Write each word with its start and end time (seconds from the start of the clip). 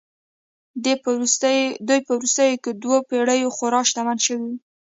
دوی 1.87 1.99
په 2.05 2.11
وروستیو 2.15 2.67
دوو 2.83 2.97
پېړیو 3.09 3.49
کې 3.51 3.55
خورا 3.55 3.81
شتمن 3.89 4.17
شوي 4.25 4.43
وو 4.47 4.55